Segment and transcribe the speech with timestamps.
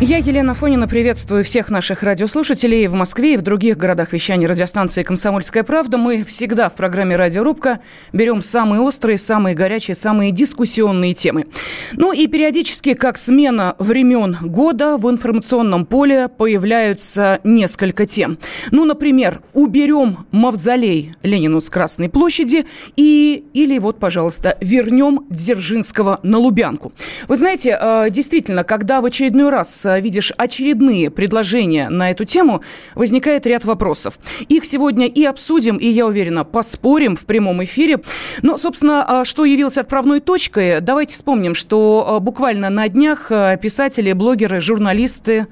[0.00, 5.04] Я, Елена Фонина, приветствую всех наших радиослушателей в Москве и в других городах вещания радиостанции
[5.04, 5.96] «Комсомольская правда».
[5.96, 7.78] Мы всегда в программе «Радиорубка»
[8.12, 11.46] берем самые острые, самые горячие, самые дискуссионные темы.
[11.92, 18.38] Ну и периодически, как смена времен года, в информационном поле появляются несколько тем.
[18.72, 22.66] Ну, например, уберем мавзолей Ленину с Красной площади
[22.96, 26.92] и, или вот, пожалуйста, вернем Дзержинского на Лубянку.
[27.28, 32.62] Вы знаете, э, действительно, когда в очередной раз Э, видишь очередные предложения на эту тему,
[32.94, 34.18] возникает ряд вопросов.
[34.48, 38.00] Их сегодня и обсудим, и, я уверена, поспорим в прямом эфире.
[38.42, 43.58] Но, собственно, а что явилось отправной точкой, давайте вспомним, что э, буквально на днях э,
[43.60, 45.46] писатели, блогеры, журналисты,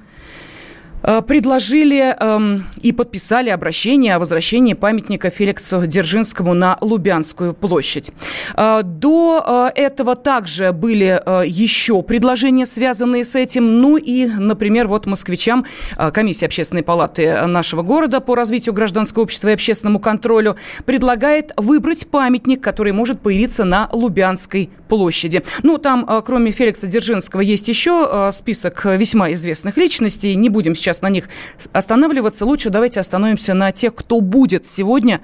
[1.02, 8.10] предложили эм, и подписали обращение о возвращении памятника Феликсу Дзержинскому на Лубянскую площадь.
[8.56, 13.80] Э, до э, этого также были э, еще предложения, связанные с этим.
[13.80, 15.64] Ну и, например, вот москвичам
[15.96, 22.06] э, комиссия общественной палаты нашего города по развитию гражданского общества и общественному контролю предлагает выбрать
[22.08, 25.42] памятник, который может появиться на Лубянской площади.
[25.62, 30.34] Ну, там, э, кроме Феликса Дзержинского, есть еще э, список весьма известных личностей.
[30.34, 31.28] Не будем сейчас сейчас на них
[31.72, 32.44] останавливаться.
[32.44, 35.20] Лучше давайте остановимся на тех, кто будет сегодня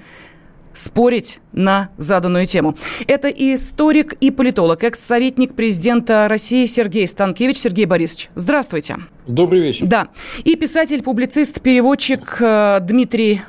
[0.73, 2.75] спорить на заданную тему.
[3.07, 7.57] Это историк и политолог, экс-советник президента России Сергей Станкевич.
[7.57, 8.97] Сергей Борисович, здравствуйте.
[9.27, 9.87] Добрый вечер.
[9.87, 10.07] Да.
[10.43, 13.41] И писатель, публицист, переводчик э, Дмитрий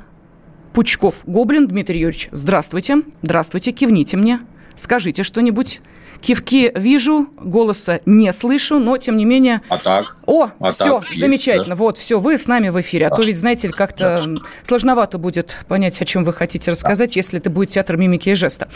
[0.72, 1.16] Пучков.
[1.26, 3.02] Гоблин Дмитрий Юрьевич, здравствуйте.
[3.22, 4.40] Здравствуйте, кивните мне.
[4.74, 5.80] Скажите что-нибудь.
[6.20, 9.62] Кивки вижу, голоса не слышу, но тем не менее...
[9.68, 10.16] А так?
[10.26, 11.60] О, а все, так замечательно.
[11.60, 11.76] Есть, да?
[11.76, 13.06] Вот, все, вы с нами в эфире.
[13.06, 14.20] А, а то ведь, знаете, как-то
[14.62, 17.18] сложновато будет понять, о чем вы хотите рассказать, да.
[17.18, 18.68] если это будет театр мимики и жеста.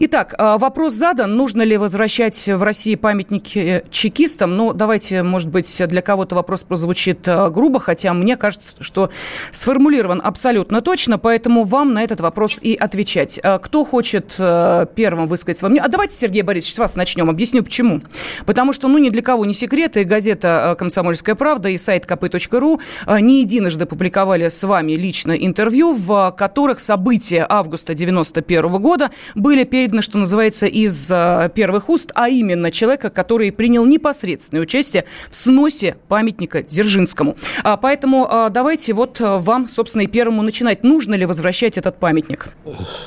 [0.00, 1.36] Итак, а, вопрос задан.
[1.36, 4.56] Нужно ли возвращать в России памятники чекистам?
[4.56, 9.10] Ну, давайте, может быть, для кого-то вопрос прозвучит а, грубо, хотя мне кажется, что
[9.52, 13.40] сформулирован абсолютно точно, поэтому вам на этот вопрос и отвечать.
[13.62, 15.86] Кто хочет первым высказать свое мнение?
[15.86, 17.30] А давайте, Сергей Борисович, с вас начнем.
[17.30, 18.00] Объясню почему.
[18.46, 22.04] Потому что, ну, ни для кого не секрет, и газета э, «Комсомольская правда», и сайт
[22.04, 29.10] kp.ru э, не единожды публиковали с вами лично интервью, в которых события августа 91 года
[29.36, 35.04] были переданы, что называется, из э, первых уст, а именно человека, который принял непосредственное участие
[35.30, 37.36] в сносе памятника Дзержинскому.
[37.62, 40.82] А Поэтому давайте вот вам, собственно, и первому начинать.
[40.82, 42.48] Нужно ли возвращать этот памятник?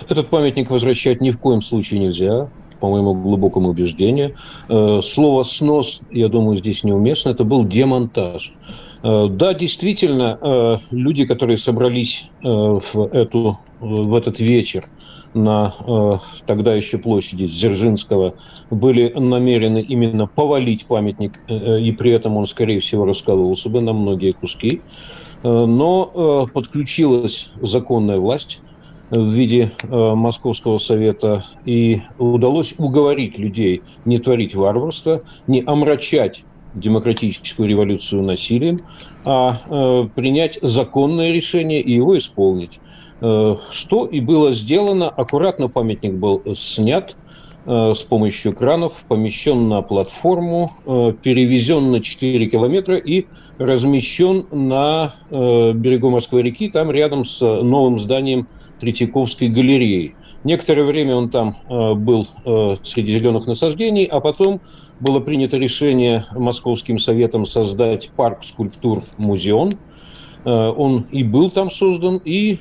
[0.09, 2.49] Этот памятник возвращать ни в коем случае нельзя
[2.83, 4.35] по моему глубокому убеждению.
[4.67, 7.29] Э, слово «снос», я думаю, здесь неуместно.
[7.29, 8.51] Это был демонтаж.
[9.03, 14.83] Э, да, действительно, э, люди, которые собрались в, эту, в этот вечер
[15.33, 18.35] на тогда еще площади Дзержинского,
[18.69, 24.33] были намерены именно повалить памятник, и при этом он, скорее всего, раскалывался бы на многие
[24.33, 24.81] куски.
[25.41, 28.61] Но подключилась законная власть,
[29.15, 36.43] в виде э, Московского совета, и удалось уговорить людей не творить варварство, не омрачать
[36.73, 38.79] демократическую революцию насилием,
[39.25, 42.79] а э, принять законное решение и его исполнить.
[43.21, 45.09] Э, что и было сделано.
[45.09, 47.15] Аккуратно памятник был снят
[47.65, 53.27] э, с помощью кранов, помещен на платформу, э, перевезен на 4 километра и
[53.59, 58.47] размещен на э, берегу Москвы реки, там рядом с новым зданием
[58.79, 60.15] Третьяковской галереи.
[60.43, 64.61] Некоторое время он там э, был э, среди зеленых насаждений, а потом
[64.99, 69.71] было принято решение Московским советом создать парк скульптур «Музеон».
[70.43, 72.59] Э, он и был там создан, и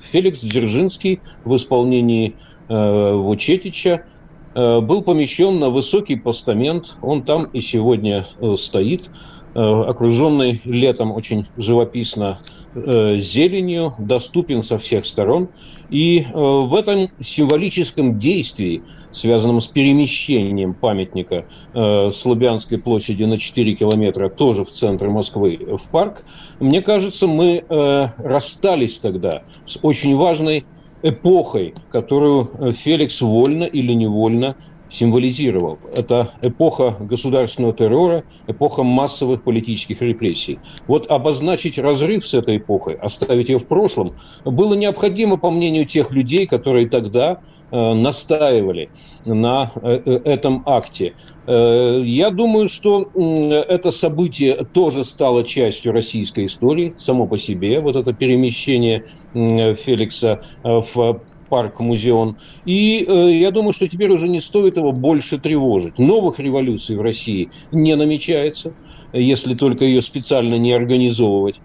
[0.00, 2.36] Феликс Дзержинский в исполнении
[2.68, 4.06] Вучетича
[4.54, 6.96] был помещен на высокий постамент.
[7.02, 9.10] Он там и сегодня стоит,
[9.54, 12.38] окруженный летом очень живописно
[12.74, 15.48] зеленью, доступен со всех сторон.
[15.88, 23.38] И э, в этом символическом действии, связанном с перемещением памятника э, с Лубянской площади на
[23.38, 26.22] 4 километра, тоже в центр Москвы, в парк,
[26.60, 30.64] мне кажется, мы расстались тогда с очень важной
[31.02, 34.56] эпохой, которую Феликс вольно или невольно
[34.90, 35.78] символизировал.
[35.94, 40.58] Это эпоха государственного террора, эпоха массовых политических репрессий.
[40.86, 44.14] Вот обозначить разрыв с этой эпохой, оставить ее в прошлом,
[44.44, 47.40] было необходимо, по мнению тех людей, которые тогда
[47.70, 48.90] э, настаивали
[49.24, 51.14] на э, э, этом акте.
[51.46, 57.80] Я думаю, что это событие тоже стало частью российской истории само по себе.
[57.80, 61.20] Вот это перемещение Феликса в
[61.50, 62.38] парк-музеон.
[62.64, 65.98] И э, я думаю, что теперь уже не стоит его больше тревожить.
[65.98, 68.76] Новых революций в России не намечается,
[69.12, 71.60] если только ее специально не организовывать.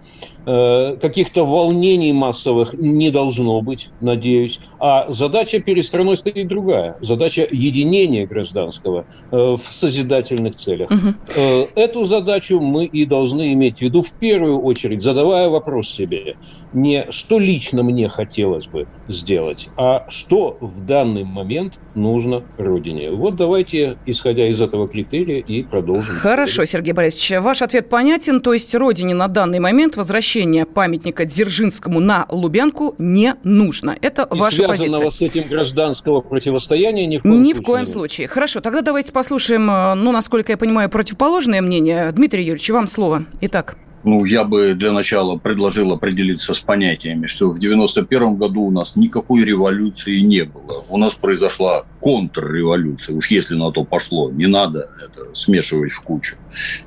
[0.48, 4.60] Э, каких-то волнений массовых не должно быть, надеюсь.
[4.80, 6.98] А задача перед страной стоит другая.
[7.02, 10.92] Задача единения гражданского э, в созидательных целях.
[10.92, 11.70] Угу.
[11.76, 16.36] Эту задачу мы и должны иметь в виду в первую очередь, задавая вопрос себе,
[16.74, 23.12] не что лично мне хотелось бы сделать, а что в данный момент нужно Родине.
[23.12, 26.16] Вот давайте, исходя из этого критерия, и продолжим.
[26.16, 28.42] Хорошо, Сергей Борисович, ваш ответ понятен.
[28.42, 29.96] То есть Родине на данный момент
[30.36, 33.98] возвращение памятника Дзержинскому на Лубянку не нужно.
[34.02, 35.10] Это и ваша позиция.
[35.10, 37.62] с этим гражданского противостояния ни в коем ни случае.
[37.62, 38.28] в коем случае.
[38.28, 42.12] Хорошо, тогда давайте послушаем, э, ну, насколько я понимаю, противоположное мнение.
[42.12, 43.26] Дмитрий Юрьевич, вам слово.
[43.42, 43.78] Итак.
[44.06, 48.96] Ну, я бы для начала предложил определиться с понятиями, что в 91 году у нас
[48.96, 50.86] никакой революции не было.
[50.90, 54.30] У нас произошла контрреволюция, уж если на то пошло.
[54.30, 56.36] Не надо это смешивать в кучу.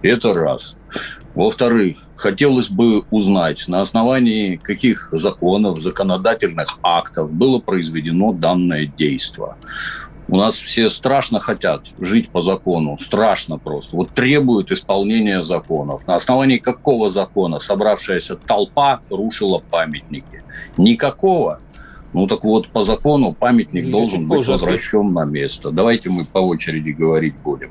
[0.01, 0.77] Это раз.
[1.35, 9.57] Во-вторых, хотелось бы узнать, на основании каких законов, законодательных актов было произведено данное действие.
[10.31, 13.97] У нас все страшно хотят жить по закону, страшно просто.
[13.97, 16.07] Вот требуют исполнения законов.
[16.07, 20.43] На основании какого закона собравшаяся толпа рушила памятники?
[20.77, 21.61] Никакого.
[22.13, 25.71] Ну так вот, по закону памятник Или должен быть возвращен на место.
[25.71, 27.71] Давайте мы по очереди говорить будем.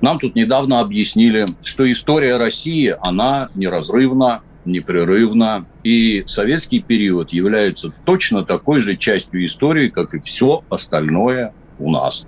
[0.00, 8.44] Нам тут недавно объяснили, что история России, она неразрывна, непрерывна, и советский период является точно
[8.44, 11.52] такой же частью истории, как и все остальное
[11.82, 12.26] у нас.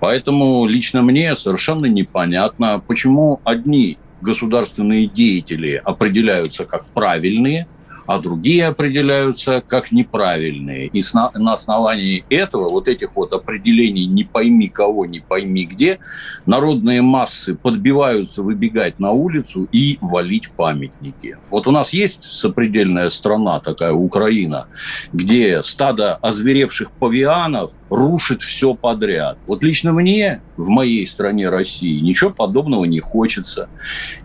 [0.00, 7.66] Поэтому лично мне совершенно непонятно, почему одни государственные деятели определяются как правильные,
[8.06, 10.88] а другие определяются как неправильные.
[10.88, 15.98] И на основании этого, вот этих вот определений «не пойми кого, не пойми где»,
[16.46, 21.36] народные массы подбиваются выбегать на улицу и валить памятники.
[21.50, 24.66] Вот у нас есть сопредельная страна, такая Украина,
[25.12, 29.38] где стадо озверевших павианов рушит все подряд.
[29.46, 33.68] Вот лично мне в моей стране России ничего подобного не хочется.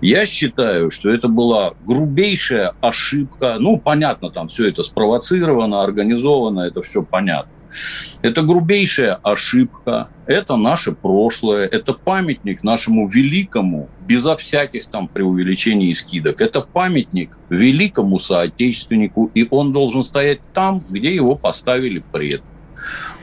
[0.02, 6.82] Я считаю, что это была грубейшая ошибка, ну, понятно, там все это спровоцировано, организовано, это
[6.82, 7.52] все понятно.
[8.22, 15.94] Это грубейшая ошибка, это наше прошлое, это памятник нашему великому, безо всяких там преувеличений и
[15.94, 16.40] скидок.
[16.40, 22.48] Это памятник великому соотечественнику, и он должен стоять там, где его поставили предки.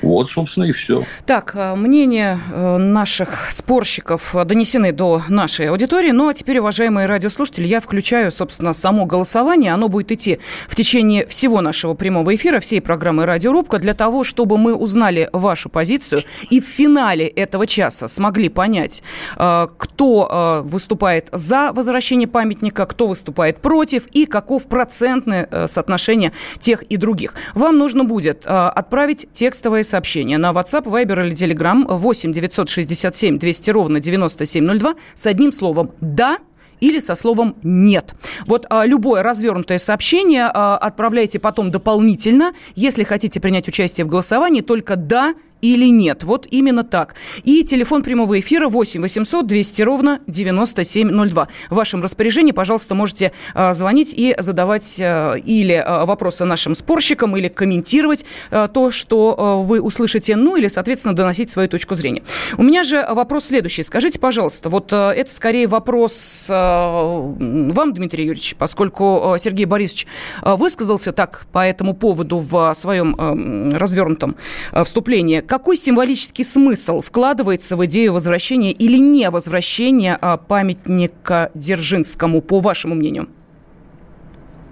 [0.04, 1.02] Вот, собственно, и все.
[1.24, 6.10] Так, э, мнения э, наших спорщиков донесены до нашей аудитории.
[6.10, 9.72] Ну, а теперь, уважаемые радиослушатели, я включаю, собственно, само голосование.
[9.72, 14.58] Оно будет идти в течение всего нашего прямого эфира, всей программы «Радиорубка», для того, чтобы
[14.58, 19.02] мы узнали вашу позицию и в финале этого часа смогли понять,
[19.36, 26.96] э, кто выступает за возвращение памятника, кто выступает против и каков процентное соотношение тех и
[26.96, 27.34] других.
[27.54, 29.93] Вам нужно будет отправить текстовое сообщение
[30.38, 36.38] на WhatsApp, Viber или Telegram 8 967 200 ровно 9702 с одним словом «да»
[36.80, 38.14] или со словом «нет».
[38.46, 44.60] Вот а, любое развернутое сообщение а, отправляйте потом дополнительно, если хотите принять участие в голосовании,
[44.60, 45.34] только «да»
[45.64, 46.24] или нет.
[46.24, 47.14] Вот именно так.
[47.42, 51.48] И телефон прямого эфира 8 800 200 ровно 9702.
[51.70, 57.36] В вашем распоряжении, пожалуйста, можете а, звонить и задавать а, или а, вопросы нашим спорщикам,
[57.36, 62.22] или комментировать то, что вы услышите, ну или, соответственно, доносить свою точку зрения.
[62.58, 63.82] У меня же вопрос следующий.
[63.82, 70.06] Скажите, пожалуйста, вот это скорее вопрос вам, Дмитрий Юрьевич, поскольку Сергей Борисович
[70.42, 74.36] высказался так по этому поводу в своем развернутом
[74.84, 75.40] вступлении.
[75.54, 82.96] Какой символический смысл вкладывается в идею возвращения или не возвращения а, памятника Дзержинскому, по вашему
[82.96, 83.28] мнению?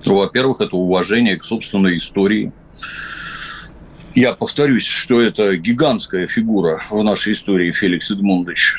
[0.04, 2.50] Ну, во-первых, это уважение к собственной истории.
[4.16, 8.74] Я повторюсь, что это гигантская фигура в нашей истории Феликс Эдмундович.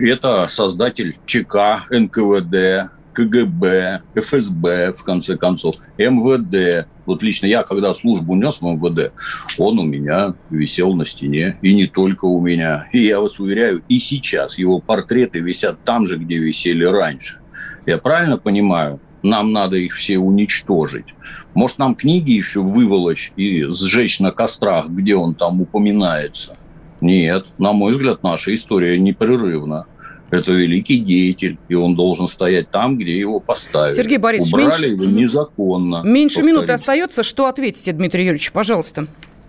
[0.00, 6.86] Это создатель ЧК, НКВД, КГБ, ФСБ, в конце концов, МВД.
[7.06, 9.12] Вот лично я, когда службу нес в МВД,
[9.56, 11.56] он у меня висел на стене.
[11.62, 12.88] И не только у меня.
[12.92, 17.38] И я вас уверяю, и сейчас его портреты висят там же, где висели раньше.
[17.86, 19.00] Я правильно понимаю?
[19.22, 21.06] Нам надо их все уничтожить.
[21.54, 26.56] Может, нам книги еще выволочь и сжечь на кострах, где он там упоминается?
[27.00, 29.86] Нет, на мой взгляд, наша история непрерывна.
[30.30, 33.94] Это великий деятель, и он должен стоять там, где его поставили.
[33.94, 36.02] Сергей Борисович, Убрали меньше, его незаконно.
[36.04, 37.22] Меньше минуты остается.
[37.22, 39.06] Что ответите, Дмитрий Юрьевич, пожалуйста?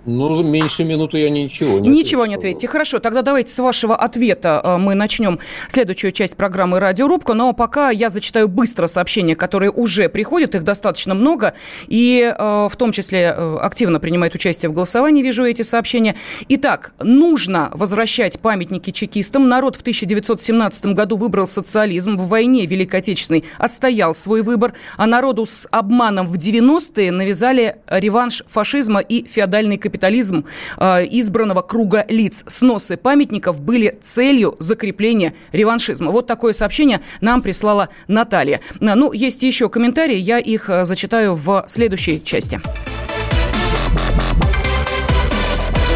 [0.08, 2.66] Ну, меньше минуты я ничего не Ничего не ответите.
[2.70, 5.38] Хорошо, тогда давайте с вашего ответа э, мы начнем
[5.68, 7.34] следующую часть программы «Радиорубка».
[7.34, 10.56] Но пока я зачитаю быстро сообщения, которые уже приходят.
[10.56, 11.56] Их достаточно много.
[11.88, 16.16] И э, в том числе э, активно принимает участие в голосовании, вижу эти сообщения.
[16.48, 19.50] Итак, нужно возвращать памятники чекистам.
[19.50, 22.16] Народ в 1917 году выбрал социализм.
[22.16, 24.72] В войне Великой Отечественной отстоял свой выбор.
[24.96, 30.46] А народу с обманом в 90-е навязали реванш фашизма и феодальный капитализм капитализм
[30.77, 32.44] э, избранного круга лиц.
[32.46, 36.12] Сносы памятников были целью закрепления реваншизма.
[36.12, 38.62] Вот такое сообщение нам прислала Наталья.
[38.80, 42.62] Э, ну, есть еще комментарии, я их э, зачитаю в следующей части.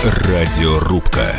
[0.04, 1.36] Радиорубка.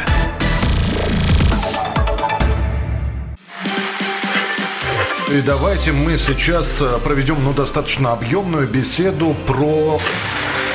[5.33, 9.99] И давайте мы сейчас проведем ну, достаточно объемную беседу про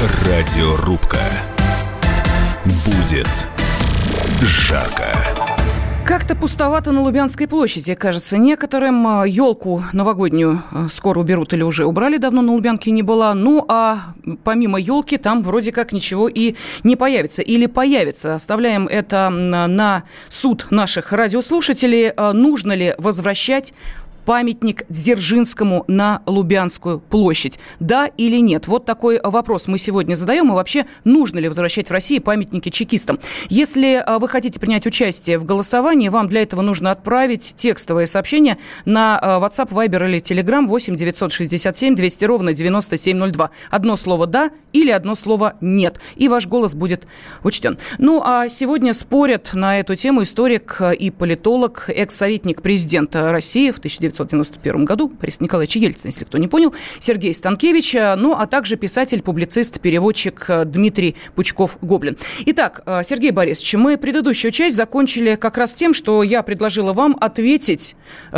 [0.00, 1.20] Радиорубка.
[2.86, 3.28] Будет
[4.40, 5.12] жарко.
[6.06, 9.24] Как-то пустовато на Лубянской площади, кажется, некоторым.
[9.24, 13.34] Елку новогоднюю э, скоро уберут или уже убрали, давно на Лубянке не была.
[13.34, 17.42] Ну, а помимо елки там вроде как ничего и не появится.
[17.42, 18.34] Или появится.
[18.34, 22.06] Оставляем это на суд наших радиослушателей.
[22.16, 23.74] Э, нужно ли возвращать
[24.30, 27.58] памятник Дзержинскому на Лубянскую площадь?
[27.80, 28.68] Да или нет?
[28.68, 30.52] Вот такой вопрос мы сегодня задаем.
[30.52, 33.18] И вообще, нужно ли возвращать в России памятники чекистам?
[33.48, 38.56] Если а, вы хотите принять участие в голосовании, вам для этого нужно отправить текстовое сообщение
[38.84, 43.50] на а, WhatsApp, Viber или Telegram 8 967 200 ровно 9702.
[43.68, 45.98] Одно слово «да» или одно слово «нет».
[46.14, 47.08] И ваш голос будет
[47.42, 47.78] учтен.
[47.98, 54.19] Ну, а сегодня спорят на эту тему историк и политолог, экс-советник президента России в 1900
[54.22, 58.76] 1991 году, Борис Николаевич Ельцин, если кто не понял, Сергей Станкевич, э, ну, а также
[58.76, 62.16] писатель, публицист, переводчик э, Дмитрий Пучков-Гоблин.
[62.46, 67.16] Итак, э, Сергей Борисович, мы предыдущую часть закончили как раз тем, что я предложила вам
[67.20, 67.96] ответить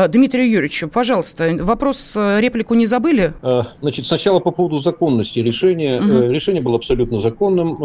[0.09, 0.89] Дмитрию Юрьевичу.
[0.89, 3.33] Пожалуйста, вопрос, реплику не забыли?
[3.81, 6.01] Значит, сначала по поводу законности решения.
[6.01, 6.33] Угу.
[6.33, 7.77] Решение было абсолютно законным.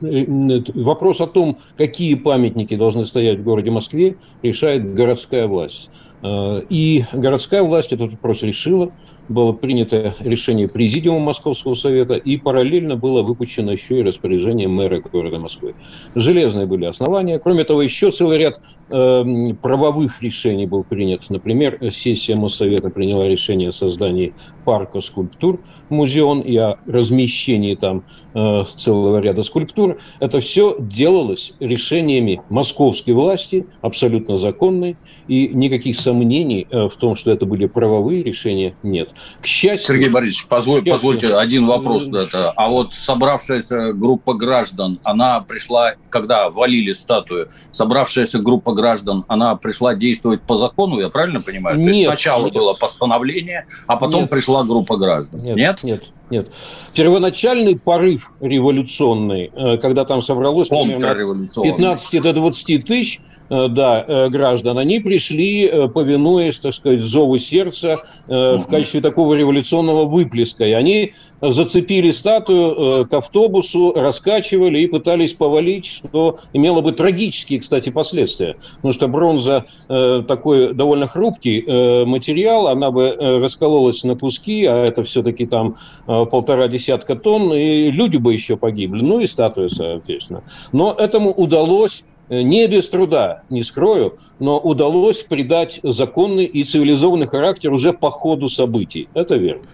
[0.00, 5.90] Вопрос о том, какие памятники должны стоять в городе Москве, решает городская власть.
[6.24, 8.90] Э, и городская власть этот вопрос решила.
[9.28, 15.38] Было принято решение Президиума Московского совета, и параллельно было выпущено еще и распоряжение мэра города
[15.38, 15.74] Москвы.
[16.14, 17.38] Железные были основания.
[17.38, 18.60] Кроме того, еще целый ряд
[18.92, 19.24] э,
[19.62, 21.28] правовых решений был принят.
[21.28, 28.04] Например, сессия Моссовета приняла решение о создании парка скульптур, музеон и о размещении там
[28.34, 29.98] э, целого ряда скульптур.
[30.20, 34.96] Это все делалось решениями московской власти, абсолютно законной,
[35.28, 39.10] и никаких сомнений э, в том, что это были правовые решения, нет.
[39.40, 39.94] К счастью...
[39.94, 42.06] Сергей Борисович, позволь, счастью, позвольте один вопрос.
[42.06, 42.50] Это.
[42.50, 49.94] А вот собравшаяся группа граждан, она пришла, когда валили статую, собравшаяся группа граждан, она пришла
[49.94, 51.76] действовать по закону, я правильно понимаю?
[51.76, 51.84] Нет.
[51.84, 52.54] То есть сначала нет.
[52.54, 54.30] было постановление, а потом нет.
[54.30, 55.40] пришла группа граждан.
[55.42, 55.56] Нет?
[55.56, 56.04] Нет, нет.
[56.30, 56.52] нет.
[56.94, 63.20] Первоначальный порыв революционный, э, когда там собралось примерно 15 до 20 тысяч,
[63.50, 67.96] да, э, граждан, они пришли, э, повинуясь, так сказать, зову сердца
[68.26, 70.64] в качестве такого революционного выплеска.
[70.64, 77.90] И они зацепили статую к автобусу, раскачивали и пытались повалить, что имело бы трагические, кстати,
[77.90, 78.56] последствия.
[78.76, 85.46] Потому что бронза такой довольно хрупкий материал, она бы раскололась на куски, а это все-таки
[85.46, 90.42] там полтора десятка тонн, и люди бы еще погибли, ну и статуя, соответственно.
[90.72, 97.26] Но этому удалось Э, не без труда, не скрою, но удалось придать законный и цивилизованный
[97.26, 99.08] характер уже по ходу событий.
[99.14, 99.64] Это верно.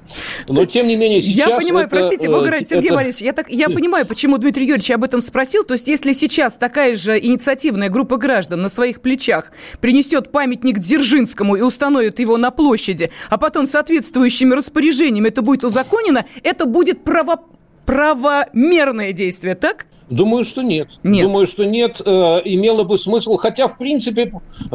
[0.49, 1.49] Но, тем не менее, сейчас...
[1.49, 2.97] Я понимаю, это, простите, вы говорите, Сергей это...
[2.97, 5.65] Борисович, я, так, я понимаю, почему Дмитрий Юрьевич об этом спросил.
[5.65, 11.57] То есть, если сейчас такая же инициативная группа граждан на своих плечах принесет памятник Дзержинскому
[11.57, 17.41] и установит его на площади, а потом соответствующими распоряжениями это будет узаконено, это будет право
[17.87, 19.87] правомерное действие, так?
[20.11, 20.89] Думаю, что нет.
[21.05, 21.27] нет.
[21.27, 22.03] Думаю, что нет.
[22.05, 24.33] Э, имело бы смысл, хотя, в принципе,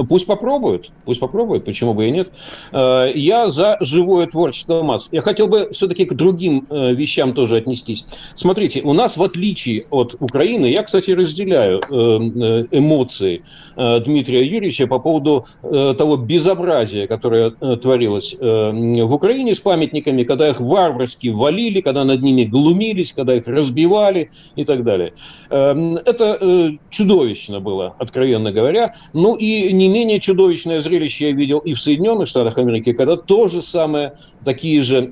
[0.07, 0.91] пусть попробуют.
[1.03, 2.31] Пусть попробуют, почему бы и нет.
[2.71, 5.09] Э, я за живое творчество масс.
[5.11, 8.05] Я хотел бы все-таки к другим э, вещам тоже отнестись.
[8.35, 13.43] Смотрите, у нас, в отличие от Украины, я, кстати, разделяю э, э эмоции
[13.75, 18.69] э, Дмитрия Юрьевича по поводу э, того безобразия, которое э, творилось э,
[19.03, 24.31] в Украине с памятниками, когда их варварски валили, когда над ними глумились, когда их разбивали
[24.55, 25.13] и так далее.
[25.49, 28.95] Эм, это э, чудовищно было, откровенно говоря.
[29.13, 33.47] Ну и не менее чудовищное зрелище я видел и в Соединенных Штатах Америки, когда то
[33.47, 34.13] же самое,
[34.43, 35.05] такие же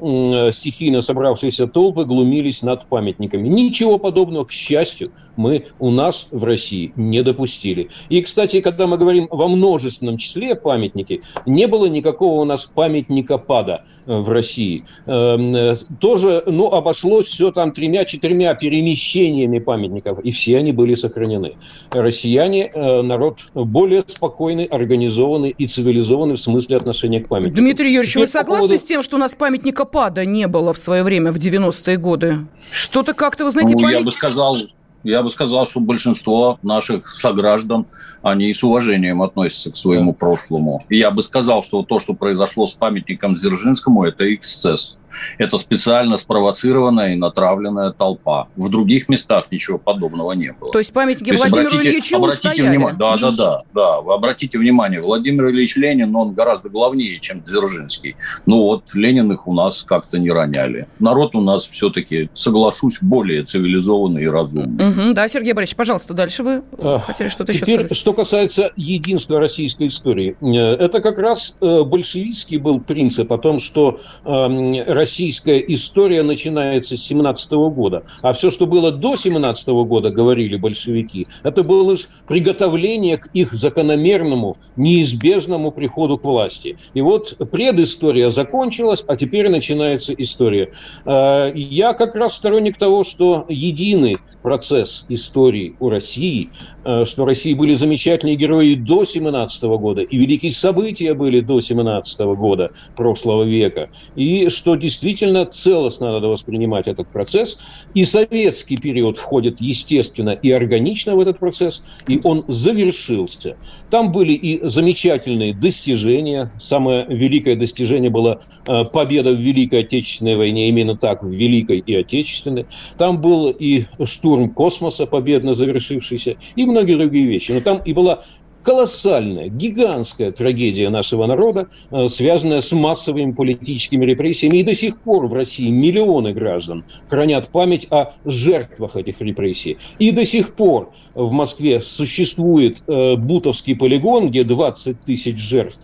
[0.54, 3.48] стихийно собравшиеся толпы глумились над памятниками.
[3.48, 7.90] Ничего подобного, к счастью, мы у нас в России не допустили.
[8.10, 13.38] И, кстати, когда мы говорим во множественном числе памятники, не было никакого у нас памятника
[13.38, 14.86] пада э, в России.
[15.06, 21.56] Эм, э, тоже, ну, обошлось все там тремя-четырьмя перемещениями памятников, и все они были сохранены.
[21.92, 27.64] Россияне э, народ более спокойный, организованный и цивилизованный в смысле отношения к памятникам.
[27.64, 28.82] Дмитрий Юрьевич, Теперь вы согласны поводу...
[28.82, 32.40] с тем, что у нас памятника пада не было в свое время, в 90-е годы?
[32.72, 34.00] Что-то как-то, вы знаете, ну, полит...
[34.00, 34.58] я бы сказал,
[35.04, 37.86] я бы сказал, что большинство наших сограждан,
[38.22, 40.80] они с уважением относятся к своему прошлому.
[40.90, 44.98] И я бы сказал, что то, что произошло с памятником Дзержинскому, это эксцесс.
[45.38, 48.48] Это специально спровоцированная и натравленная толпа.
[48.56, 50.72] В других местах ничего подобного не было.
[50.72, 52.70] То есть памятники То есть Владимиру обратите, Ильичу обратите устояли.
[52.70, 54.02] внимание, да, да, да, да.
[54.02, 58.16] Вы обратите внимание, Владимир Ильич Ленин, он гораздо главнее, чем Дзержинский.
[58.46, 60.88] Ну вот, Ленин их у нас как-то не роняли.
[61.00, 64.90] Народ у нас все-таки, соглашусь, более цивилизованный и разумный.
[64.90, 66.64] Угу, да, Сергей Борисович, пожалуйста, дальше вы
[67.06, 67.98] хотели что-то Теперь, еще сказать.
[67.98, 70.36] что касается единства российской истории.
[70.42, 76.96] Э, это как раз э, большевистский был принцип о том, что э, российская история начинается
[76.96, 78.04] с 17 года.
[78.22, 83.52] А все, что было до 17 года, говорили большевики, это было лишь приготовление к их
[83.52, 86.78] закономерному, неизбежному приходу к власти.
[86.94, 90.72] И вот предыстория закончилась, а теперь начинается история.
[91.06, 96.50] А, я как раз сторонник того, что единый процесс истории у России,
[96.86, 102.36] а, что России были замечательные герои до 17 года, и великие события были до 17
[102.36, 107.60] года прошлого века, и что действительно действительно целостно надо воспринимать этот процесс.
[107.94, 113.58] И советский период входит естественно и органично в этот процесс, и он завершился.
[113.90, 116.52] Там были и замечательные достижения.
[116.60, 121.96] Самое великое достижение было э, победа в Великой Отечественной войне, именно так, в Великой и
[121.96, 122.66] Отечественной.
[122.98, 127.52] Там был и штурм космоса, победно завершившийся, и многие другие вещи.
[127.52, 128.24] Но там и была
[128.64, 134.58] колоссальная, гигантская трагедия нашего народа, э, связанная с массовыми политическими репрессиями.
[134.58, 139.78] И до сих пор в России миллионы граждан хранят память о жертвах этих репрессий.
[140.00, 145.80] И до сих пор в Москве существует э, Бутовский полигон, где 20 тысяч жертв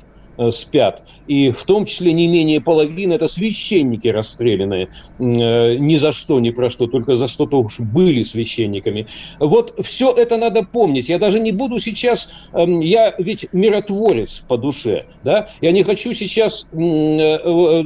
[0.51, 1.03] спят.
[1.27, 4.89] И в том числе не менее половины это священники расстрелянные.
[5.19, 9.07] Э, ни за что, ни про что, только за что-то уж были священниками.
[9.39, 11.09] Вот все это надо помнить.
[11.09, 12.31] Я даже не буду сейчас...
[12.53, 15.05] Эм, я ведь миротворец по душе.
[15.23, 15.49] Да?
[15.61, 17.83] Я не хочу сейчас э,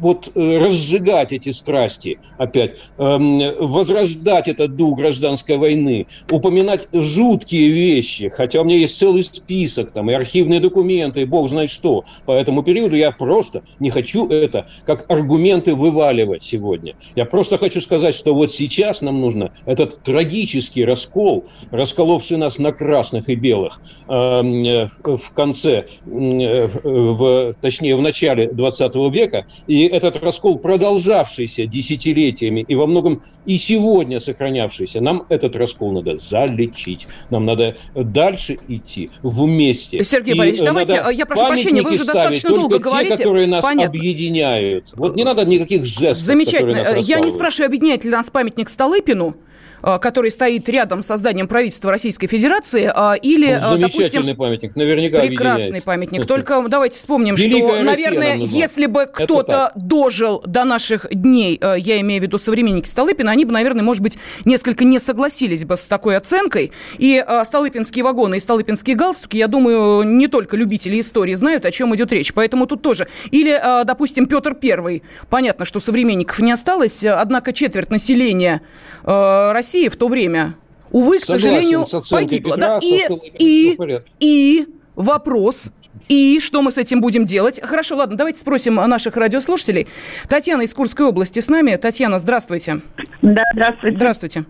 [0.00, 8.28] вот э, разжигать эти страсти опять, эм, возрождать этот дух гражданской войны, упоминать жуткие вещи,
[8.28, 12.04] хотя у меня есть целый список, там, и архивные документы, и бог знает что.
[12.26, 16.94] По этому периоду я просто не хочу это как аргументы вываливать сегодня.
[17.14, 22.72] Я просто хочу сказать, что вот сейчас нам нужно этот трагический раскол, расколовший нас на
[22.72, 29.83] красных и белых эм, э, в конце, э, в, точнее, в начале 20 века, и
[29.86, 37.06] этот раскол, продолжавшийся десятилетиями и во многом и сегодня сохранявшийся, нам этот раскол надо залечить.
[37.30, 40.02] Нам надо дальше идти вместе.
[40.04, 43.16] Сергей Борисович, давайте, я прошу прощения, вы уже достаточно долго те, говорите.
[43.16, 43.90] которые нас Понятно.
[43.90, 44.92] объединяют.
[44.94, 46.98] Вот не надо никаких жестов, Замечательно.
[46.98, 49.53] Я не спрашиваю, объединяет ли нас памятник Столыпину, э,
[50.00, 54.36] который стоит рядом с зданием правительства Российской Федерации, э, или, Он допустим...
[54.36, 56.26] памятник, наверняка Прекрасный памятник.
[56.26, 62.24] Только давайте вспомним, что, наверное, если бы кто-то дожил до наших дней, я имею в
[62.24, 66.72] виду современники Столыпина, они бы, наверное, может быть, несколько не согласились бы с такой оценкой.
[66.98, 71.94] И Столыпинские вагоны и Столыпинские галстуки, я думаю, не только любители истории знают, о чем
[71.94, 72.32] идет речь.
[72.32, 73.08] Поэтому тут тоже.
[73.30, 75.02] Или, допустим, Петр Первый.
[75.28, 78.62] Понятно, что современников не осталось, однако четверть населения
[79.04, 80.54] э, России в то время,
[80.92, 82.56] увы, к сожалению, погибло.
[82.56, 82.78] Да?
[82.80, 83.06] И,
[83.38, 83.78] и,
[84.20, 85.72] и вопрос,
[86.08, 87.60] и что мы с этим будем делать?
[87.62, 89.88] Хорошо, ладно, давайте спросим наших радиослушателей.
[90.28, 91.74] Татьяна из Курской области с нами.
[91.76, 92.80] Татьяна, здравствуйте.
[93.22, 93.96] Да, здравствуйте.
[93.96, 94.44] Здравствуйте.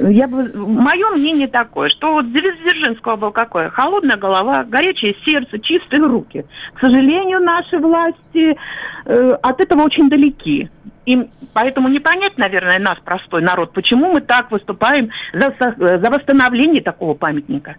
[0.00, 3.70] Я бы, мое мнение такое, что вот девиз Дзержинского был какой?
[3.70, 6.44] Холодная голова, горячее сердце, чистые руки.
[6.74, 8.56] К сожалению, наши власти
[9.04, 10.68] э, от этого очень далеки.
[11.06, 16.82] И поэтому не понять, наверное, нас, простой народ, почему мы так выступаем за, за восстановление
[16.82, 17.76] такого памятника.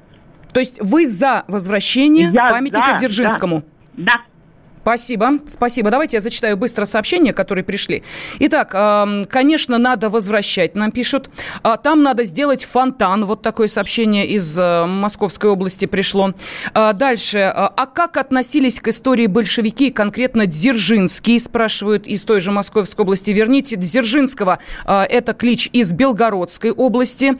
[0.54, 3.64] То есть вы за возвращение Я памятника за, Дзержинскому?
[3.94, 4.14] Да.
[4.14, 4.22] да.
[4.86, 5.89] Спасибо, спасибо.
[5.89, 8.04] Давайте я зачитаю быстро сообщения, которые пришли.
[8.38, 8.69] Итак,
[9.30, 11.32] конечно, надо возвращать, нам пишут.
[11.63, 13.26] А, там надо сделать фонтан.
[13.26, 16.36] Вот такое сообщение из э, Московской области пришло.
[16.76, 17.39] А, дальше.
[17.39, 23.32] А как относились к истории большевики, конкретно Дзержинский, спрашивают из той же Московской области.
[23.32, 24.60] Верните Дзержинского.
[24.86, 27.39] Это клич из Белгородской области.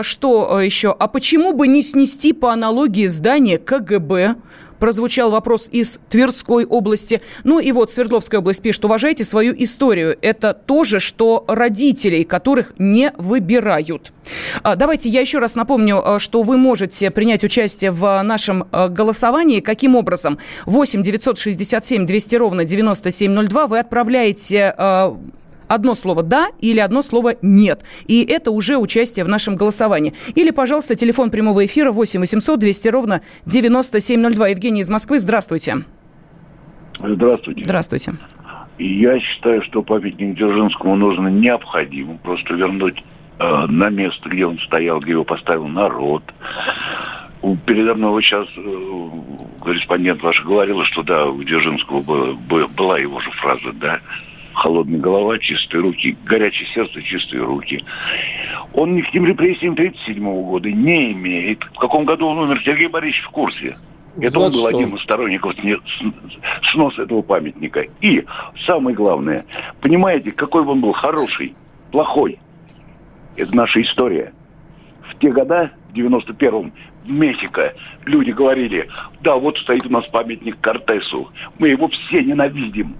[0.00, 0.96] Что еще?
[0.98, 4.36] А почему бы не снести по аналогии здание КГБ?
[4.78, 7.20] Прозвучал вопрос из Тверской области.
[7.44, 10.16] Ну и вот Свердловская область пишет, уважайте свою историю.
[10.22, 14.12] Это то же, что родителей, которых не выбирают.
[14.62, 18.88] А, давайте я еще раз напомню, а, что вы можете принять участие в нашем а,
[18.88, 19.60] голосовании.
[19.60, 20.38] Каким образом?
[20.66, 24.74] 8 967 200 ровно 9702 вы отправляете
[25.68, 27.84] одно слово «да» или одно слово «нет».
[28.06, 30.14] И это уже участие в нашем голосовании.
[30.34, 34.48] Или, пожалуйста, телефон прямого эфира 8 800 200 ровно 9702.
[34.48, 35.84] Евгений из Москвы, здравствуйте.
[36.98, 37.62] Здравствуйте.
[37.64, 38.14] Здравствуйте.
[38.78, 43.02] Я считаю, что памятник Дзержинскому нужно необходимо просто вернуть
[43.38, 46.22] э, на место, где он стоял, где его поставил народ.
[47.64, 49.08] Передо мной вот сейчас э,
[49.62, 54.00] корреспондент ваш говорил, что да, у Дзержинского была, была его же фраза, да,
[54.56, 57.84] холодная голова, чистые руки, горячее сердце, чистые руки.
[58.72, 61.62] Он ни к тем репрессиям 1937 года не имеет.
[61.62, 63.76] В каком году он умер, Сергей Борисович в курсе.
[64.18, 65.54] Это он был один из сторонников
[66.72, 67.84] сноса этого памятника.
[68.00, 68.24] И
[68.64, 69.44] самое главное,
[69.82, 71.54] понимаете, какой бы он был хороший,
[71.92, 72.38] плохой,
[73.36, 74.32] это наша история.
[75.10, 76.72] В те года, в 91-м,
[77.04, 77.74] в Мехико,
[78.06, 78.88] люди говорили,
[79.20, 82.96] да, вот стоит у нас памятник Кортесу, мы его все ненавидим.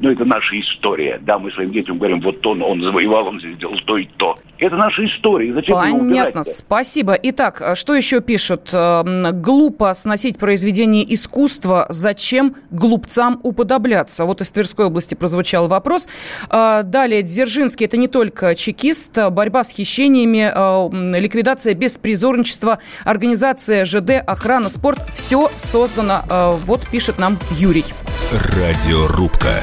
[0.00, 1.20] Но это наша история.
[1.22, 4.36] Да, мы своим детям говорим, вот он, он завоевал, он сделал то и то.
[4.58, 5.52] Это наша история.
[5.52, 7.14] Зачем Понятно, спасибо.
[7.22, 8.70] Итак, а что еще пишут?
[8.72, 11.86] Эм, глупо сносить произведение искусства.
[11.88, 14.24] Зачем глупцам уподобляться?
[14.24, 16.08] Вот из Тверской области прозвучал вопрос.
[16.50, 19.18] А, далее, Дзержинский– это не только чекист.
[19.30, 26.22] Борьба с хищениями, э, ликвидация беспризорничества, организация ЖД, охрана, спорт– все создано.
[26.64, 27.84] Вот пишет нам Юрий.
[28.32, 29.62] Радиорубка.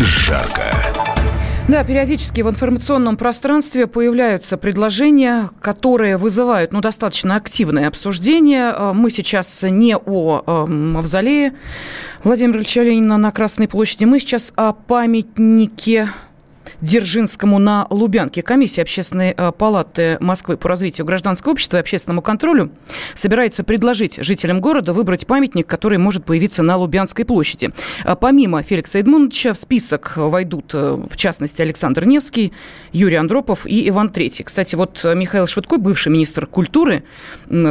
[0.00, 0.72] жарко.
[1.66, 8.74] Да, периодически в информационном пространстве появляются предложения, которые вызывают ну, достаточно активное обсуждение.
[8.76, 11.54] Э, мы сейчас не о э, мавзолее
[12.22, 16.10] Владимира Ильича Ленина на Красной площади, мы сейчас о памятнике
[16.84, 18.42] Дзержинскому на Лубянке.
[18.42, 22.70] Комиссия Общественной э, палаты Москвы по развитию гражданского общества и общественному контролю
[23.14, 27.70] собирается предложить жителям города выбрать памятник, который может появиться на Лубянской площади.
[28.04, 32.52] А помимо Феликса Эдмундовича в список войдут, э, в частности, Александр Невский,
[32.92, 34.44] Юрий Андропов и Иван Третий.
[34.44, 37.04] Кстати, вот Михаил Швыдко, бывший министр культуры,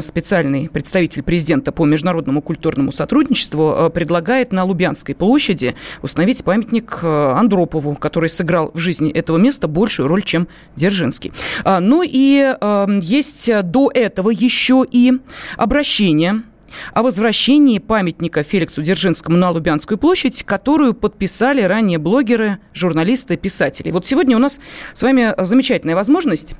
[0.01, 7.93] специальный представитель президента по международному культурному сотрудничеству, э, предлагает на Лубянской площади установить памятник Андропову,
[7.93, 11.31] который сыграл в жизни жизни этого места большую роль, чем Дзержинский.
[11.63, 15.13] А, ну и эм, есть до этого еще и
[15.57, 16.43] обращение
[16.93, 23.91] о возвращении памятника Феликсу Дзержинскому на Лубянскую площадь, которую подписали ранее блогеры, журналисты, писатели.
[23.91, 24.59] Вот сегодня у нас
[24.93, 26.55] с вами замечательная возможность,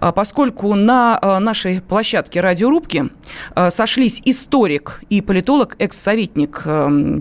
[0.00, 3.10] а, поскольку на а, нашей площадке радиорубки
[3.54, 6.62] а, сошлись историк и политолог, экс-советник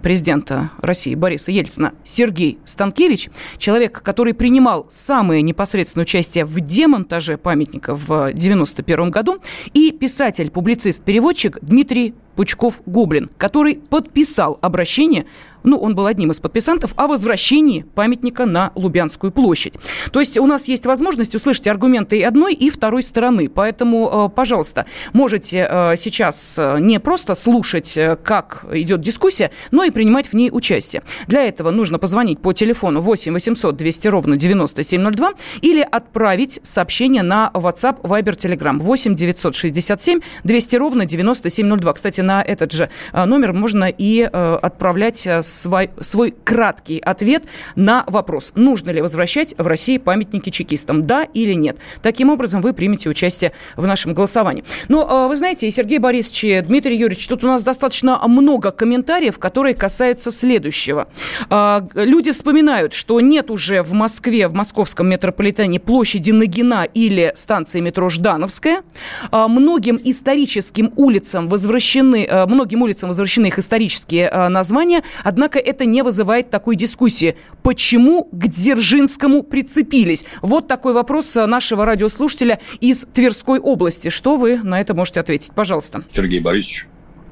[0.01, 7.95] президента России Бориса Ельцина Сергей Станкевич, человек, который принимал самое непосредственное участие в демонтаже памятника
[7.95, 9.39] в 1991 году,
[9.73, 15.26] и писатель, публицист, переводчик Дмитрий Пучков-Гоблин, который подписал обращение
[15.63, 19.76] ну, он был одним из подписантов, о возвращении памятника на Лубянскую площадь.
[20.12, 23.50] То есть у нас есть возможность услышать аргументы и одной, и второй стороны.
[23.50, 29.91] Поэтому, э, пожалуйста, можете э, сейчас э, не просто слушать, как идет дискуссия, но и
[29.91, 31.04] принимать в ней участие.
[31.28, 37.52] Для этого нужно позвонить по телефону 8 800 200 ровно 9702 или отправить сообщение на
[37.54, 41.93] WhatsApp, Viber, Telegram 8 967 200 ровно 9702.
[41.93, 47.44] Кстати, на этот же номер можно и отправлять свой, свой краткий ответ
[47.76, 51.78] на вопрос, нужно ли возвращать в России памятники чекистам, да или нет.
[52.02, 54.64] Таким образом, вы примете участие в нашем голосовании.
[54.88, 59.76] Но а, вы знаете, Сергей Борисович, Дмитрий Юрьевич, тут у нас достаточно много комментариев, которые
[59.76, 61.08] касаются следующего.
[61.50, 67.80] А, люди вспоминают, что нет уже в Москве, в московском метрополитене площади Нагина или станции
[67.80, 68.84] метро Ждановская.
[69.32, 76.04] А, многим историческим улицам возвращены, многим улицам возвращены их исторические названия, однако Однако это не
[76.04, 77.36] вызывает такой дискуссии.
[77.63, 80.23] Почему к Дзержинскому прицепились?
[80.43, 84.10] Вот такой вопрос нашего радиослушателя из Тверской области.
[84.10, 85.49] Что вы на это можете ответить?
[85.56, 86.04] Пожалуйста.
[86.13, 86.86] Сергей Борисович.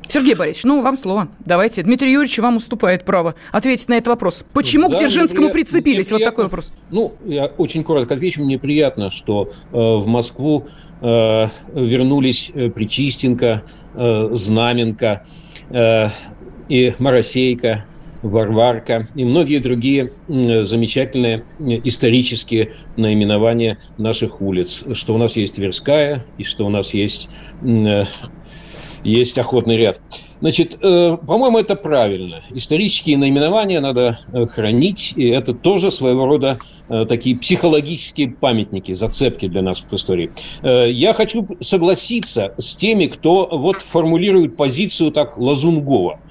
[0.07, 1.27] Сергей Борисович, ну, вам слово.
[1.45, 1.83] Давайте.
[1.83, 4.43] Дмитрий Юрьевич вам уступает право ответить на этот вопрос.
[4.53, 6.11] Почему да, к Дзержинскому прицепились?
[6.11, 6.73] Вот такой вопрос.
[6.89, 8.41] Ну, я очень коротко отвечу.
[8.43, 10.65] Мне приятно, что э, в Москву
[10.99, 13.61] э, вернулись э, Причистенко,
[13.93, 15.27] э, Знаменко
[15.69, 16.07] э,
[16.69, 17.85] и Моросейка,
[18.21, 24.83] Варварка и многие другие замечательные исторические наименования наших улиц.
[24.93, 27.29] Что у нас есть Тверская и что у нас есть,
[27.63, 28.03] э,
[29.03, 30.01] есть Охотный ряд.
[30.41, 32.41] Значит, э, по-моему, это правильно.
[32.51, 36.59] Исторические наименования надо э, хранить, и это тоже своего рода
[37.07, 40.31] такие психологические памятники, зацепки для нас в истории.
[40.63, 46.19] Я хочу согласиться с теми, кто вот формулирует позицию так Лазунгова–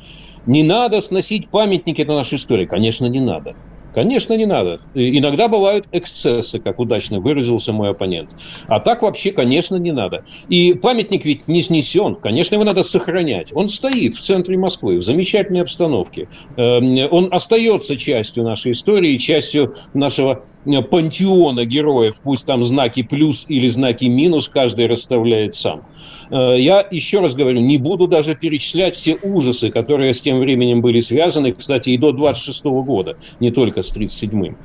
[0.48, 2.64] не надо сносить памятники на нашей истории.
[2.64, 3.54] Конечно, не надо.
[3.94, 4.78] Конечно, не надо.
[4.94, 8.30] Иногда бывают эксцессы, как удачно выразился мой оппонент.
[8.66, 10.24] А так вообще, конечно, не надо.
[10.48, 12.14] И памятник ведь не снесен.
[12.14, 13.50] Конечно, его надо сохранять.
[13.52, 16.28] Он стоит в центре Москвы, в замечательной обстановке.
[16.56, 22.14] Эм, он остается частью нашей истории, частью нашего э, пантеона героев.
[22.22, 25.82] Пусть там знаки плюс или знаки минус каждый расставляет сам.
[26.30, 30.80] Э, я еще раз говорю, не буду даже перечислять все ужасы, которые с тем временем
[30.80, 34.56] были связаны, кстати, и до 26 года, не только с 37-м.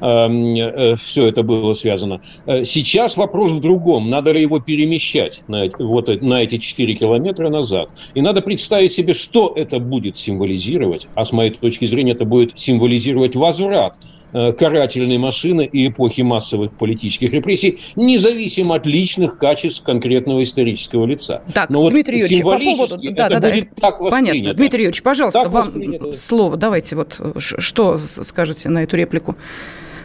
[0.00, 2.20] Эм, э, все это было связано.
[2.46, 4.10] Э, сейчас вопрос в другом.
[4.10, 7.88] Надо ли его перемещать на, вот, на эти 4 километра назад?
[8.14, 11.08] И надо представить себе, что это будет символизировать.
[11.14, 13.94] А с моей точки зрения, это будет символизировать возврат
[14.32, 21.42] карательной машины и эпохи массовых политических репрессий, независимо от личных качеств конкретного исторического лица.
[21.52, 23.12] Так, Но Дмитрий вот Юрьевич, по поводу...
[23.12, 24.54] Да, да, да, будет так Понятно.
[24.54, 26.56] Дмитрий Юрьевич, пожалуйста, так вам слово.
[26.56, 29.36] Давайте вот что скажете на эту реплику?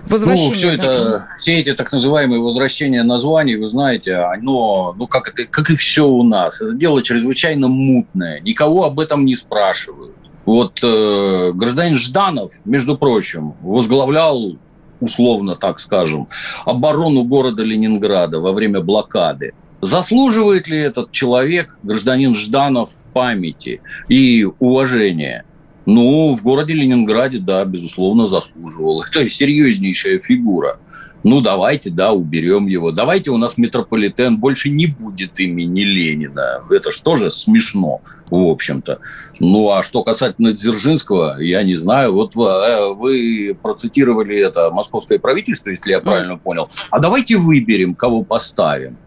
[0.09, 0.95] Возвращение, ну, все да.
[0.95, 5.75] это, все эти так называемые возвращения названий, вы знаете, оно, ну, как это, как и
[5.75, 8.39] все у нас, это дело чрезвычайно мутное.
[8.39, 10.15] Никого об этом не спрашивают.
[10.47, 14.55] Вот э, гражданин Жданов, между прочим, возглавлял
[15.01, 16.27] условно так скажем,
[16.65, 19.53] оборону города Ленинграда во время блокады.
[19.81, 25.43] Заслуживает ли этот человек, гражданин Жданов, памяти и уважения?
[25.85, 29.01] Ну, в городе Ленинграде, да, безусловно, заслуживал.
[29.09, 30.79] Это серьезнейшая фигура.
[31.23, 32.91] Ну, давайте, да, уберем его.
[32.91, 36.61] Давайте у нас метрополитен больше не будет имени Ленина.
[36.69, 38.99] Это же тоже смешно, в общем-то.
[39.39, 42.13] Ну, а что касательно Дзержинского, я не знаю.
[42.13, 46.69] Вот вы, э, вы процитировали это московское правительство, если я правильно понял.
[46.91, 48.97] А давайте выберем, кого поставим.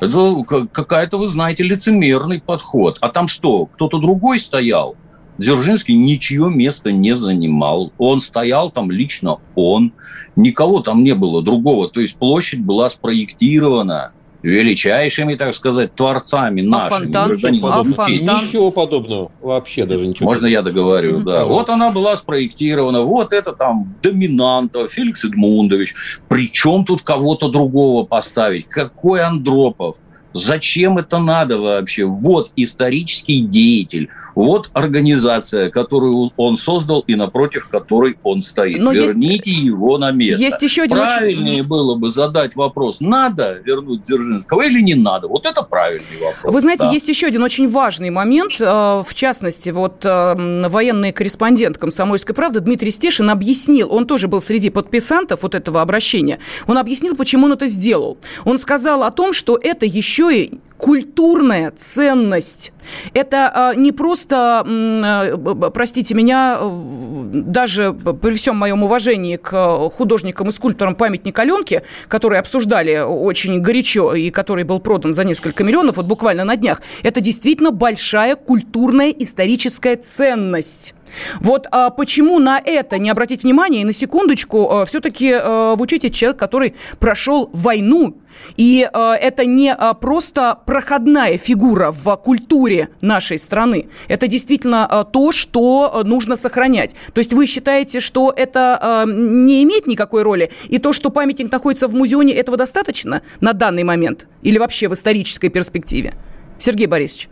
[0.00, 2.98] Это какая-то, вы знаете, лицемерный подход.
[3.00, 4.96] А там что, кто-то другой стоял?
[5.38, 7.92] Дзержинский ничье место не занимал.
[7.98, 9.92] Он стоял там лично он.
[10.36, 11.88] Никого там не было другого.
[11.88, 17.12] То есть площадь была спроектирована величайшими, так сказать, творцами а нашими.
[17.12, 17.32] Фонтан?
[17.64, 18.12] А фонтан?
[18.12, 19.32] Ничего подобного.
[19.40, 20.28] Вообще даже ничего.
[20.28, 21.24] Можно я договорю, mm-hmm.
[21.24, 21.38] да.
[21.38, 21.52] Пожалуйста.
[21.52, 25.94] Вот она была спроектирована, вот это там доминанта, Феликс Эдмундович.
[26.28, 28.68] Причем тут кого-то другого поставить?
[28.68, 29.96] Какой Андропов?
[30.34, 32.04] Зачем это надо вообще?
[32.04, 38.80] Вот исторический деятель, вот организация, которую он создал и напротив которой он стоит.
[38.80, 39.64] Но Верните есть...
[39.64, 40.40] его на место.
[40.40, 41.68] Есть еще один Правильнее очень...
[41.68, 45.26] было бы задать вопрос, надо вернуть Дзержинского или не надо.
[45.26, 46.54] Вот это правильный вопрос.
[46.54, 46.90] Вы знаете, да.
[46.92, 48.60] есть еще один очень важный момент.
[48.60, 54.40] Э, в частности, вот э, военный корреспондент «Комсомольской правды» Дмитрий Стешин объяснил, он тоже был
[54.40, 58.18] среди подписантов вот этого обращения, он объяснил, почему он это сделал.
[58.44, 62.72] Он сказал о том, что это еще и культурная ценность.
[63.12, 70.94] Это не просто, э, простите меня, даже при всем моем уважении к художникам и скульпторам
[70.94, 76.44] памятника Аленки, которые обсуждали очень горячо и который был продан за несколько миллионов, вот буквально
[76.44, 80.94] на днях, это действительно большая культурная историческая ценность.
[81.40, 83.82] Вот а почему на это не обратить внимание?
[83.82, 88.16] И на секундочку, а, все-таки а, вы учите человек, который прошел войну.
[88.56, 93.88] И а, это не а, просто проходная фигура в культуре нашей страны.
[94.08, 96.94] Это действительно а, то, что нужно сохранять.
[97.12, 100.50] То есть вы считаете, что это а, не имеет никакой роли?
[100.68, 104.26] И то, что памятник находится в музеоне, этого достаточно на данный момент?
[104.42, 106.14] Или вообще в исторической перспективе?
[106.58, 107.28] Сергей Борисович.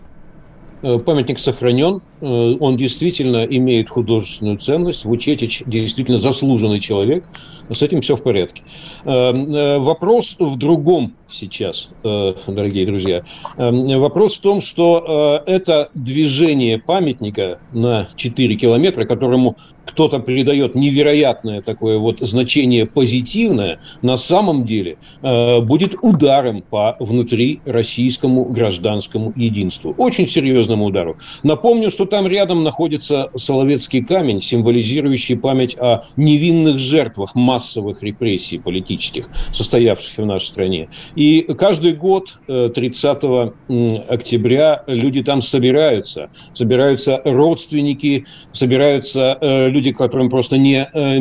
[0.82, 5.04] Э, памятник сохранен, э, он действительно имеет художественную ценность.
[5.04, 7.24] Вучетич действительно заслуженный человек,
[7.70, 8.62] с этим все в порядке.
[9.04, 13.24] Э, вопрос в другом сейчас, дорогие друзья.
[13.56, 19.56] Вопрос в том, что это движение памятника на 4 километра, которому
[19.96, 27.60] кто-то придает невероятное такое вот значение позитивное, на самом деле э, будет ударом по внутри
[27.64, 29.94] российскому гражданскому единству.
[29.96, 31.16] Очень серьезному удару.
[31.42, 39.30] Напомню, что там рядом находится Соловецкий камень, символизирующий память о невинных жертвах массовых репрессий политических,
[39.50, 40.88] состоявшихся в нашей стране.
[41.14, 46.28] И каждый год 30 э, октября люди там собираются.
[46.52, 51.18] Собираются родственники, собираются э, люди, которым просто не, э,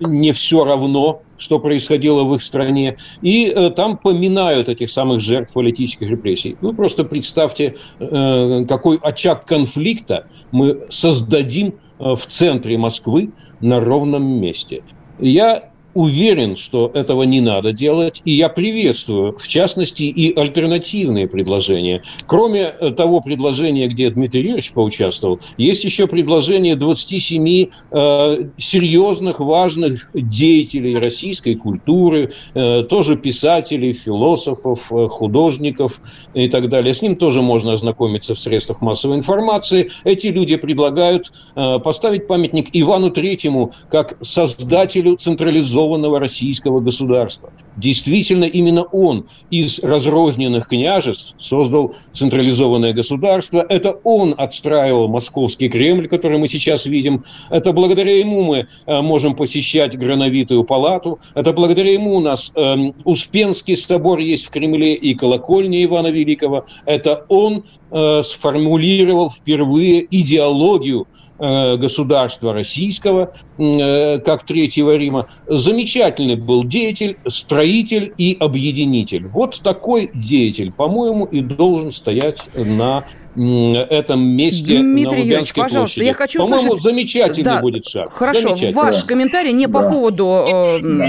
[0.00, 5.52] не все равно, что происходило в их стране, и э, там поминают этих самых жертв
[5.52, 6.56] политических репрессий.
[6.60, 14.82] Вы просто представьте, э, какой очаг конфликта мы создадим в центре Москвы на ровном месте.
[15.18, 22.02] Я уверен, что этого не надо делать, и я приветствую, в частности, и альтернативные предложения.
[22.28, 30.10] Кроме э, того предложения, где Дмитрий Юрьевич поучаствовал, есть еще предложение 27 э, серьезных, важных
[30.14, 36.00] деятелей российской культуры, э, тоже писателей, философов, э, художников
[36.32, 36.94] и так далее.
[36.94, 39.90] С ним тоже можно ознакомиться в средствах массовой информации.
[40.04, 47.50] Эти люди предлагают э, поставить памятник Ивану Третьему как создателю централизованного цивилизованного российского государства.
[47.76, 53.64] Действительно, именно он из разрозненных княжеств создал централизованное государство.
[53.68, 57.24] Это он отстраивал московский Кремль, который мы сейчас видим.
[57.50, 61.18] Это благодаря ему мы э, можем посещать Грановитую палату.
[61.34, 66.64] Это благодаря ему у нас э, Успенский собор есть в Кремле и колокольня Ивана Великого.
[66.84, 71.06] Это он э, сформулировал впервые идеологию
[71.38, 75.28] государства российского, э, как Третьего Рима.
[75.46, 79.26] Замечательный был деятель, строитель и объединитель.
[79.28, 83.04] Вот такой деятель, по-моему, и должен стоять на
[83.38, 86.04] этом месте Дмитрий на Юрьевич, пожалуйста, площади.
[86.04, 86.82] я хочу По-моему, услышать...
[86.82, 88.12] замечательный да, будет шаг.
[88.12, 89.06] Хорошо, ваш да.
[89.06, 89.72] комментарий не да.
[89.72, 91.08] по поводу э, да.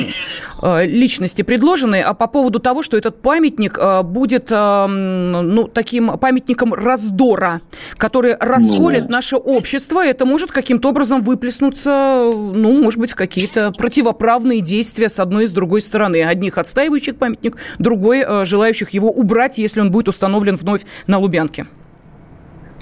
[0.86, 6.74] Личности предложенной, а по поводу того, что этот памятник э, будет э, ну, таким памятником
[6.74, 7.62] раздора,
[7.98, 10.06] который расколет ну, наше общество.
[10.06, 15.48] Это может каким-то образом выплеснуться, ну, может быть, в какие-то противоправные действия с одной и
[15.48, 16.24] с другой стороны.
[16.24, 21.68] Одних отстаивающих памятник, другой э, желающих его убрать, если он будет установлен вновь на Лубянке.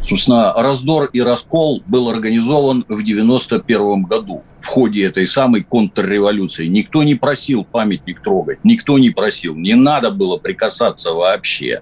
[0.02, 6.68] Собственно, раздор и раскол был организован в 1991 году в ходе этой самой контрреволюции.
[6.68, 11.82] Никто не просил памятник трогать, никто не просил, не надо было прикасаться вообще.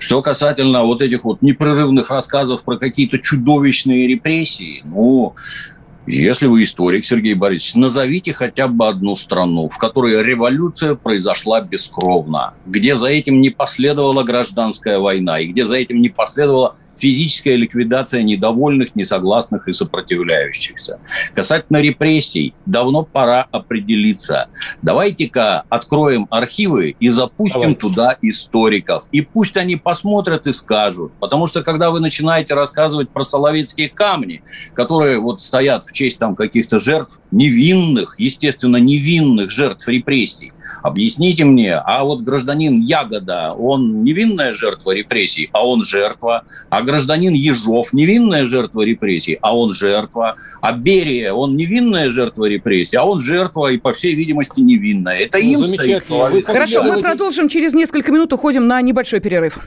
[0.00, 5.34] Что касательно вот этих вот непрерывных рассказов про какие-то чудовищные репрессии, ну,
[6.06, 12.54] если вы историк, Сергей Борисович, назовите хотя бы одну страну, в которой революция произошла бескровно,
[12.66, 18.22] где за этим не последовала гражданская война и где за этим не последовала физическая ликвидация
[18.22, 21.00] недовольных, несогласных и сопротивляющихся.
[21.34, 24.46] Касательно репрессий, давно пора определиться.
[24.82, 27.80] Давайте-ка откроем архивы и запустим Давайте.
[27.80, 29.08] туда историков.
[29.10, 31.12] И пусть они посмотрят и скажут.
[31.18, 36.36] Потому что когда вы начинаете рассказывать про Соловецкие камни, которые вот стоят в честь там
[36.36, 40.52] каких-то жертв, невинных, естественно, невинных жертв репрессий,
[40.82, 47.32] Объясните мне, а вот гражданин Ягода, он невинная жертва репрессий, а он жертва, а гражданин
[47.32, 53.20] Ежов невинная жертва репрессий, а он жертва, а Берия, он невинная жертва репрессий, а он
[53.20, 55.20] жертва и, по всей видимости, невинная.
[55.20, 56.46] Это ну, им стоит.
[56.46, 59.60] Хорошо, мы продолжим через несколько минут, уходим на небольшой перерыв.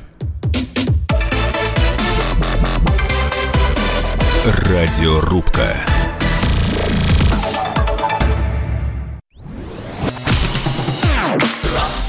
[4.46, 5.76] Радиорубка.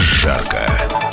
[0.00, 1.03] жарко.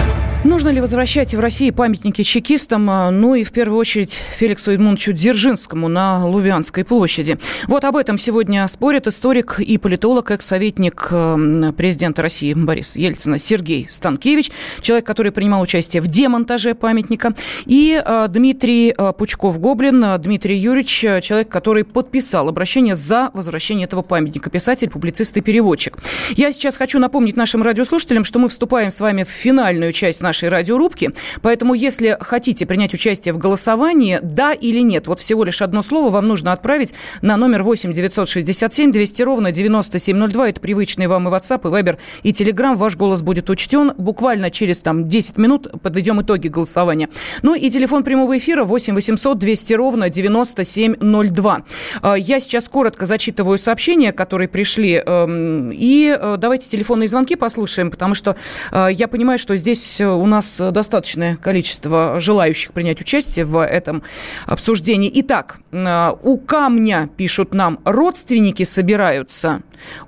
[0.43, 5.13] Нужно ли возвращать в России памятники чекистам, а, ну и в первую очередь Феликсу Эдмундовичу
[5.13, 7.37] Дзержинскому на Лубянской площади?
[7.67, 13.85] Вот об этом сегодня спорит историк и политолог, экс-советник а, президента России Бориса Ельцина Сергей
[13.87, 14.49] Станкевич,
[14.81, 17.35] человек, который принимал участие в демонтаже памятника,
[17.67, 24.89] и а, Дмитрий Пучков-Гоблин, Дмитрий Юрьевич, человек, который подписал обращение за возвращение этого памятника, писатель,
[24.89, 25.99] публицист и переводчик.
[26.31, 30.30] Я сейчас хочу напомнить нашим радиослушателям, что мы вступаем с вами в финальную часть нашей
[30.31, 31.11] нашей радиорубки.
[31.41, 36.09] Поэтому, если хотите принять участие в голосовании, да или нет, вот всего лишь одно слово
[36.09, 40.49] вам нужно отправить на номер 8 967 200 ровно 9702.
[40.49, 42.77] Это привычный вам и WhatsApp, и Viber, и Telegram.
[42.77, 43.91] Ваш голос будет учтен.
[43.97, 47.09] Буквально через там 10 минут подведем итоги голосования.
[47.41, 51.61] Ну и телефон прямого эфира 8 800 200 ровно 9702.
[52.01, 55.03] А, я сейчас коротко зачитываю сообщения, которые пришли.
[55.05, 58.37] Эм, и э, давайте телефонные звонки послушаем, потому что
[58.71, 64.03] э, я понимаю, что здесь э, у нас достаточное количество желающих принять участие в этом
[64.45, 65.11] обсуждении.
[65.15, 69.61] Итак, э, у камня, пишут нам, родственники собираются.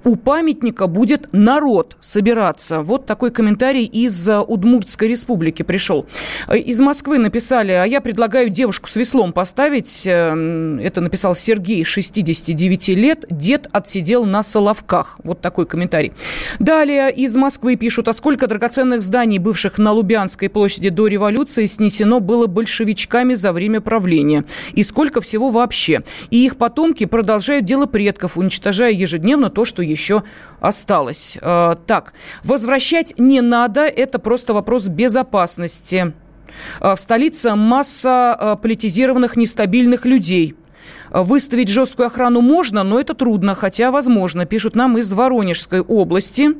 [0.04, 2.82] У памятника будет народ собираться.
[2.82, 6.06] Вот такой комментарий из Удмуртской республики пришел.
[6.48, 10.04] Э, из Москвы написали, а я предлагаю девушку с веслом поставить.
[10.06, 13.26] Э, это написал Сергей, 69 лет.
[13.30, 15.20] Дед отсидел на Соловках.
[15.24, 16.14] Вот такой комментарий.
[16.60, 22.20] Далее из Москвы пишут, а сколько драгоценных зданий, бывших на Лубянской площади до революции снесено
[22.20, 24.46] было большевичками за время правления.
[24.74, 26.04] И сколько всего вообще.
[26.30, 30.24] И их потомки продолжают дело предков, уничтожая ежедневно то, что еще
[30.60, 31.38] осталось.
[31.42, 36.14] Э, так, возвращать не надо, это просто вопрос безопасности.
[36.80, 40.56] Э, в столице масса э, политизированных, нестабильных людей–
[41.14, 46.56] Выставить жесткую охрану можно, но это трудно, хотя возможно, пишут нам из Воронежской области.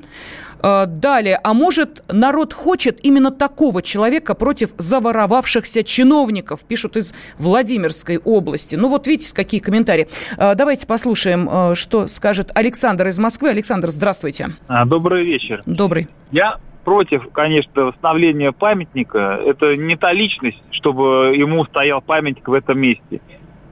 [0.64, 8.18] Э, далее, а может, народ хочет именно такого человека против заворовавшихся чиновников, пишут из Владимирской
[8.18, 8.76] области.
[8.76, 10.08] Ну вот видите, какие комментарии.
[10.38, 13.50] Э, давайте послушаем, э, что скажет Александр из Москвы.
[13.50, 14.52] Александр, здравствуйте.
[14.68, 15.62] А, добрый вечер.
[15.66, 16.08] Добрый.
[16.32, 19.40] Я против, конечно, восстановления памятника.
[19.46, 23.22] Это не та личность, чтобы ему стоял памятник в этом месте.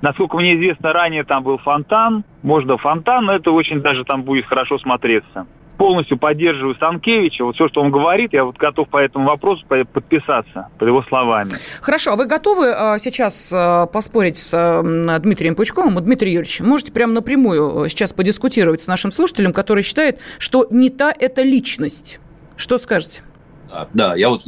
[0.02, 2.24] Насколько мне известно, ранее там был фонтан.
[2.42, 5.46] Можно фонтан, но это очень даже там будет хорошо смотреться.
[5.82, 7.44] Полностью поддерживаю Санкевича.
[7.44, 11.50] Вот все, что он говорит, я вот готов по этому вопросу подписаться под его словами.
[11.82, 15.96] Хорошо, а вы готовы э, сейчас э, поспорить с э, Дмитрием Пучковым?
[15.96, 21.12] Дмитрий Юрьевич, можете прямо напрямую сейчас подискутировать с нашим слушателем, который считает, что не та
[21.18, 22.20] эта личность.
[22.58, 23.24] Что скажете?
[23.72, 24.44] Да, да, я вот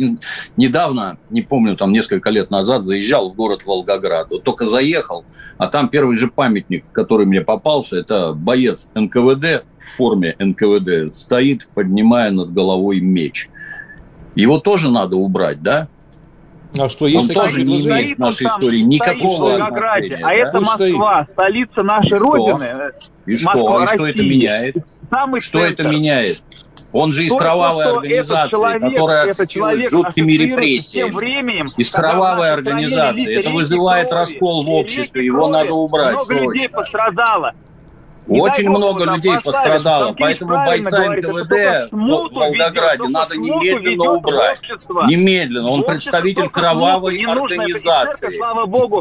[0.58, 4.28] недавно, не помню, там несколько лет назад заезжал в город Волгоград.
[4.30, 5.24] Вот только заехал,
[5.58, 11.68] а там первый же памятник, который мне попался, это боец НКВД в форме НКВД стоит,
[11.74, 13.50] поднимая над головой меч.
[14.36, 15.88] Его тоже надо убрать, да?
[16.78, 20.16] А что, есть Он тоже не имеет в нашей истории никакого отношения.
[20.18, 20.34] А да?
[20.34, 22.66] это Москва, столица нашей и Родины.
[23.26, 23.94] И Москва, что?
[23.94, 24.76] И что это меняет?
[25.10, 25.82] Самый что центр.
[25.82, 26.42] это меняет?
[26.94, 31.12] Он же из то, кровавой то, организации, человек, которая отсутствует жуткими репрессиями.
[31.12, 33.40] Временем, из кровавой организации.
[33.40, 35.26] Это вызывает крови, раскол в обществе.
[35.26, 36.14] Его надо убрать.
[36.14, 36.52] Много срочно.
[36.52, 37.54] людей пострадало.
[38.28, 44.62] Очень много людей пострадало, поэтому бойца НКВД в Волгограде надо немедленно убрать.
[45.08, 45.70] Немедленно.
[45.70, 48.34] Он представитель кровавой организации.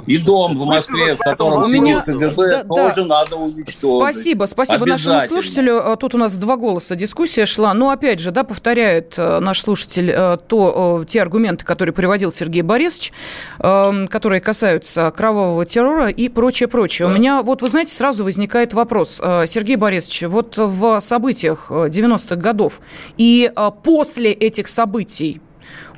[0.06, 3.78] И дом в Москве, в котором сидит КГБ, тоже надо уничтожить.
[3.78, 5.96] Спасибо, спасибо нашему слушателю.
[5.98, 7.74] Тут у нас два голоса дискуссия шла.
[7.74, 12.62] Но опять же, да, повторяет э, наш слушатель э, то, те аргументы, которые приводил Сергей
[12.62, 13.12] Борисович,
[13.58, 17.08] эм, которые касаются кровавого террора и прочее, прочее.
[17.08, 20.22] У меня, вот вы знаете, сразу возникает вопрос вопрос, э, Сергей Борисович.
[20.22, 22.80] Вот в событиях 90-х э, годов
[23.18, 25.40] и э, после этих событий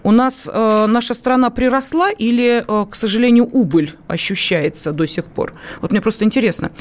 [0.02, 5.54] у нас наша страна приросла или, к сожалению, убыль ощущается до сих пор?
[5.80, 6.72] Вот мне просто интересно.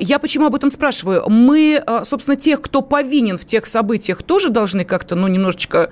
[0.00, 1.28] Я почему об этом спрашиваю?
[1.28, 5.90] Мы, собственно, тех, кто повинен в тех событиях, тоже должны как-то, ну, немножечко...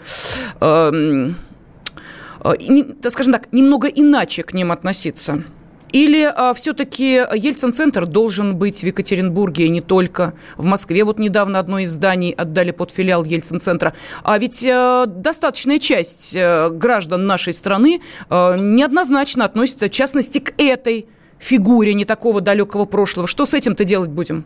[0.60, 2.54] Э,
[3.02, 5.44] э, скажем так, немного иначе к ним относиться.
[5.92, 11.04] Или а, все-таки Ельцин-центр должен быть в Екатеринбурге, и не только в Москве.
[11.04, 13.94] Вот недавно одно из зданий отдали под филиал Ельцин-центра.
[14.22, 20.54] А ведь а, достаточная часть а, граждан нашей страны а, неоднозначно относится, в частности, к
[20.58, 21.06] этой
[21.38, 23.28] фигуре не такого далекого прошлого.
[23.28, 24.44] Что с этим-то делать будем?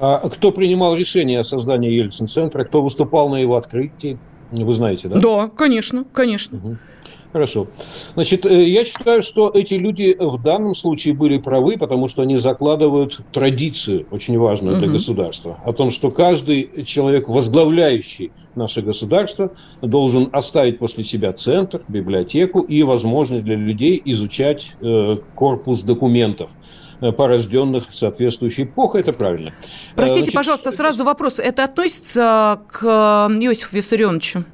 [0.00, 2.64] А кто принимал решение о создании Ельцин-центра?
[2.64, 4.18] Кто выступал на его открытии?
[4.50, 5.16] Вы знаете, да?
[5.18, 6.58] Да, конечно, конечно.
[6.58, 6.76] Угу.
[7.38, 7.68] Хорошо.
[8.14, 12.36] Значит, э, я считаю, что эти люди в данном случае были правы, потому что они
[12.36, 14.94] закладывают традицию, очень важную для угу.
[14.94, 22.58] государства, о том, что каждый человек, возглавляющий наше государство, должен оставить после себя центр, библиотеку
[22.62, 26.50] и возможность для людей изучать э, корпус документов
[27.00, 29.02] э, порожденных соответствующей эпохой.
[29.02, 29.52] Это правильно.
[29.94, 31.38] Простите, Значит, пожалуйста, сразу вопрос.
[31.38, 32.82] Это относится к
[33.38, 34.44] Иосифу Виссарионовичу?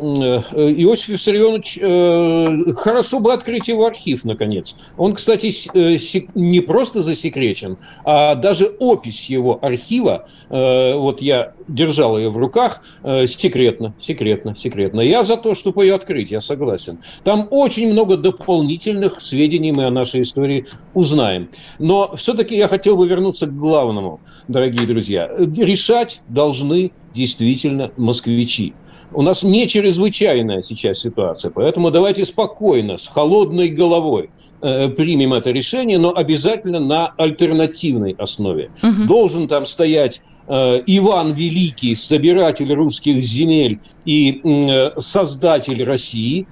[0.00, 4.74] Э, Иосиф Виссарионович, э, хорошо бы открыть его архив, наконец.
[4.96, 5.98] Он, кстати, э,
[6.34, 12.82] не просто засекречен, а даже опись его архива, вот я держал ее в руках,
[13.26, 15.00] секретно, секретно, секретно.
[15.00, 16.98] Я за то, чтобы ее открыть, я согласен.
[17.24, 21.48] Там очень много дополнительных сведений мы о нашей истории узнаем.
[21.78, 25.30] Но все-таки я хотел бы вернуться к главному, дорогие друзья.
[25.38, 28.74] Решать должны действительно москвичи.
[29.12, 34.30] У нас не чрезвычайная сейчас ситуация, поэтому давайте спокойно, с холодной головой
[34.62, 38.70] э, примем это решение, но обязательно на альтернативной основе.
[38.82, 39.04] Угу.
[39.06, 46.46] Должен там стоять э, Иван Великий, собиратель русских земель и э, создатель России,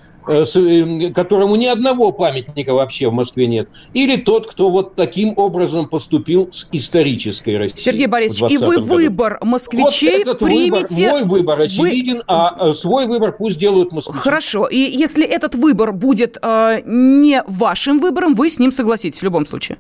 [1.15, 6.51] которому ни одного памятника вообще в Москве нет, или тот, кто вот таким образом поступил
[6.53, 7.81] с исторической Россией.
[7.81, 8.87] Сергей Борисович, и вы году.
[8.87, 11.13] выбор москвичей вот примете...
[11.13, 12.25] Выбор, мой выбор очевиден, вы...
[12.27, 14.19] а э, свой выбор пусть делают москвичи.
[14.19, 19.23] Хорошо, и если этот выбор будет э, не вашим выбором, вы с ним согласитесь в
[19.23, 19.79] любом случае?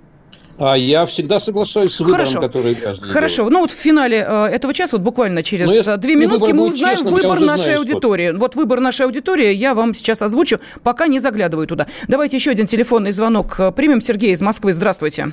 [0.58, 2.40] А я всегда соглашаюсь с выбором, Хорошо.
[2.40, 3.36] который граждане Хорошо.
[3.36, 3.52] Делают.
[3.52, 6.96] Ну вот в финале э, этого часа, вот буквально через если две минутки, мы узнаем
[6.96, 8.32] честным, выбор нашей знаю, аудитории.
[8.32, 11.86] Вот выбор нашей аудитории я вам сейчас озвучу, пока не заглядываю туда.
[12.08, 14.00] Давайте еще один телефонный звонок э, примем.
[14.00, 15.32] Сергей из Москвы, здравствуйте.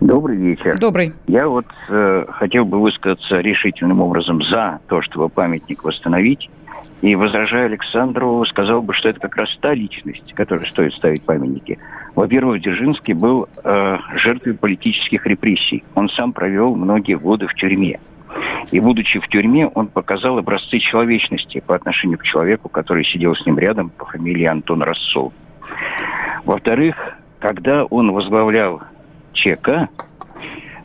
[0.00, 0.78] Добрый вечер.
[0.78, 1.12] Добрый.
[1.26, 6.50] Я вот э, хотел бы высказаться решительным образом за то, чтобы памятник восстановить.
[7.02, 11.78] И, возражая Александру, сказал бы, что это как раз та личность, которой стоит ставить памятники.
[12.14, 15.82] Во-первых, Дзержинский был э, жертвой политических репрессий.
[15.94, 18.00] Он сам провел многие годы в тюрьме.
[18.70, 23.44] И, будучи в тюрьме, он показал образцы человечности по отношению к человеку, который сидел с
[23.46, 25.32] ним рядом по фамилии Антон Рассол.
[26.44, 26.96] Во-вторых,
[27.38, 28.82] когда он возглавлял
[29.32, 29.88] ЧК,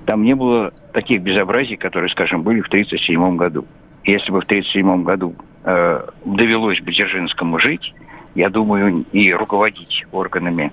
[0.05, 3.66] там не было таких безобразий, которые, скажем, были в 1937 году.
[4.05, 5.36] Если бы в 1937 году
[5.66, 7.93] э, довелось бы Дзержинскому жить,
[8.36, 10.72] я думаю, и руководить органами,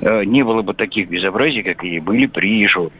[0.00, 2.90] э, не было бы таких безобразий, как и были при Ежове.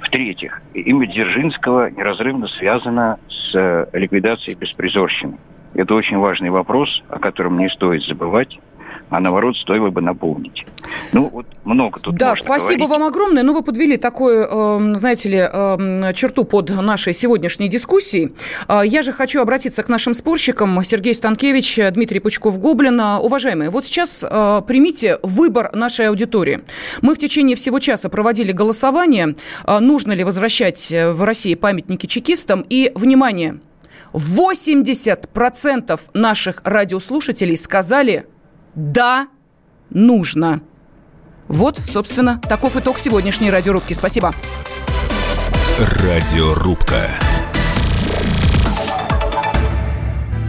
[0.00, 5.38] В-третьих, имя Дзержинского неразрывно связано с э, ликвидацией беспризорщины.
[5.74, 8.58] Это очень важный вопрос, о котором не стоит забывать
[9.10, 10.64] а наоборот стоило бы напомнить.
[11.12, 12.90] Ну, вот много тут Да, спасибо говорить.
[12.90, 13.42] вам огромное.
[13.42, 18.32] Ну, вы подвели такую, э, знаете ли, э, черту под нашей сегодняшней дискуссией.
[18.68, 20.82] Э, я же хочу обратиться к нашим спорщикам.
[20.84, 23.00] Сергей Станкевич, Дмитрий Пучков-Гоблин.
[23.20, 26.60] Уважаемые, вот сейчас э, примите выбор нашей аудитории.
[27.02, 29.34] Мы в течение всего часа проводили голосование,
[29.66, 32.64] э, нужно ли возвращать в России памятники чекистам.
[32.68, 33.58] И, внимание,
[34.12, 38.26] 80% наших радиослушателей сказали
[38.74, 39.28] «да,
[39.90, 40.60] нужно».
[41.48, 43.92] Вот, собственно, таков итог сегодняшней радиорубки.
[43.92, 44.34] Спасибо.
[45.78, 47.10] Радиорубка.